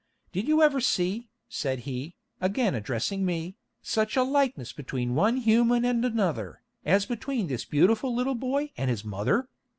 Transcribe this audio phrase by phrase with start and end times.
[0.31, 5.85] Did you ever see," said he, again addressing me, "such a likeness between one human
[5.85, 9.47] and another, as between this beautiful little boy and his mother?"